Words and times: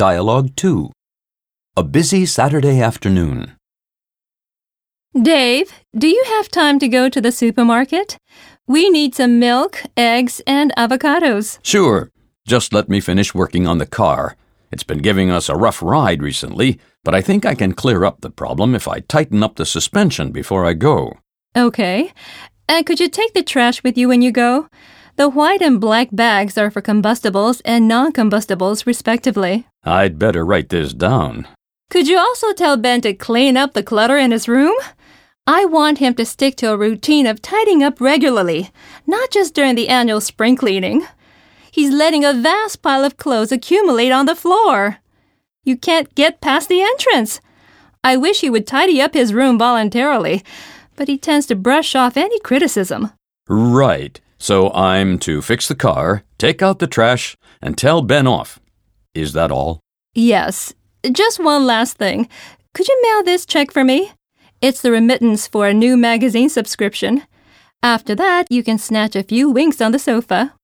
Dialogue 0.00 0.56
2. 0.56 0.90
A 1.76 1.84
busy 1.84 2.24
Saturday 2.24 2.80
afternoon. 2.80 3.52
Dave, 5.12 5.74
do 5.94 6.08
you 6.08 6.24
have 6.26 6.48
time 6.48 6.78
to 6.78 6.88
go 6.88 7.10
to 7.10 7.20
the 7.20 7.30
supermarket? 7.30 8.16
We 8.66 8.88
need 8.88 9.14
some 9.14 9.38
milk, 9.38 9.82
eggs, 9.98 10.40
and 10.46 10.72
avocados. 10.78 11.58
Sure. 11.62 12.10
Just 12.46 12.72
let 12.72 12.88
me 12.88 13.00
finish 13.00 13.34
working 13.34 13.66
on 13.66 13.76
the 13.76 13.84
car. 13.84 14.36
It's 14.72 14.84
been 14.84 15.02
giving 15.02 15.30
us 15.30 15.50
a 15.50 15.54
rough 15.54 15.82
ride 15.82 16.22
recently, 16.22 16.80
but 17.04 17.14
I 17.14 17.20
think 17.20 17.44
I 17.44 17.54
can 17.54 17.74
clear 17.74 18.02
up 18.06 18.22
the 18.22 18.30
problem 18.30 18.74
if 18.74 18.88
I 18.88 19.00
tighten 19.00 19.42
up 19.42 19.56
the 19.56 19.66
suspension 19.66 20.32
before 20.32 20.64
I 20.64 20.72
go. 20.72 21.18
Okay. 21.54 22.10
And 22.66 22.86
could 22.86 23.00
you 23.00 23.10
take 23.10 23.34
the 23.34 23.42
trash 23.42 23.82
with 23.82 23.98
you 23.98 24.08
when 24.08 24.22
you 24.22 24.32
go? 24.32 24.70
The 25.16 25.28
white 25.28 25.62
and 25.62 25.80
black 25.80 26.08
bags 26.12 26.56
are 26.56 26.70
for 26.70 26.80
combustibles 26.80 27.60
and 27.62 27.86
non 27.86 28.12
combustibles, 28.12 28.86
respectively. 28.86 29.66
I'd 29.84 30.18
better 30.18 30.44
write 30.44 30.68
this 30.68 30.92
down. 30.92 31.46
Could 31.90 32.08
you 32.08 32.18
also 32.18 32.52
tell 32.52 32.76
Ben 32.76 33.00
to 33.02 33.12
clean 33.14 33.56
up 33.56 33.74
the 33.74 33.82
clutter 33.82 34.16
in 34.16 34.30
his 34.30 34.48
room? 34.48 34.76
I 35.46 35.64
want 35.64 35.98
him 35.98 36.14
to 36.14 36.24
stick 36.24 36.54
to 36.56 36.70
a 36.70 36.76
routine 36.76 37.26
of 37.26 37.42
tidying 37.42 37.82
up 37.82 38.00
regularly, 38.00 38.70
not 39.06 39.30
just 39.30 39.54
during 39.54 39.74
the 39.74 39.88
annual 39.88 40.20
spring 40.20 40.54
cleaning. 40.56 41.06
He's 41.72 41.92
letting 41.92 42.24
a 42.24 42.32
vast 42.32 42.82
pile 42.82 43.04
of 43.04 43.16
clothes 43.16 43.50
accumulate 43.52 44.12
on 44.12 44.26
the 44.26 44.36
floor. 44.36 44.98
You 45.64 45.76
can't 45.76 46.14
get 46.14 46.40
past 46.40 46.68
the 46.68 46.82
entrance. 46.82 47.40
I 48.02 48.16
wish 48.16 48.40
he 48.40 48.50
would 48.50 48.66
tidy 48.66 49.02
up 49.02 49.14
his 49.14 49.34
room 49.34 49.58
voluntarily, 49.58 50.42
but 50.96 51.08
he 51.08 51.18
tends 51.18 51.46
to 51.46 51.56
brush 51.56 51.94
off 51.94 52.16
any 52.16 52.38
criticism. 52.40 53.10
Right. 53.48 54.20
So 54.40 54.72
I'm 54.72 55.18
to 55.20 55.42
fix 55.42 55.68
the 55.68 55.74
car, 55.74 56.24
take 56.38 56.62
out 56.62 56.78
the 56.78 56.86
trash, 56.86 57.36
and 57.60 57.76
tell 57.76 58.00
Ben 58.00 58.26
off. 58.26 58.58
Is 59.14 59.34
that 59.34 59.52
all? 59.52 59.80
Yes. 60.14 60.74
Just 61.12 61.38
one 61.38 61.66
last 61.66 61.98
thing. 61.98 62.26
Could 62.72 62.88
you 62.88 63.02
mail 63.02 63.22
this 63.22 63.44
check 63.44 63.70
for 63.70 63.84
me? 63.84 64.12
It's 64.62 64.80
the 64.80 64.90
remittance 64.90 65.46
for 65.46 65.66
a 65.66 65.74
new 65.74 65.96
magazine 65.96 66.48
subscription. 66.48 67.22
After 67.82 68.14
that, 68.14 68.46
you 68.50 68.62
can 68.62 68.78
snatch 68.78 69.14
a 69.14 69.22
few 69.22 69.50
winks 69.50 69.80
on 69.80 69.92
the 69.92 69.98
sofa. 69.98 70.54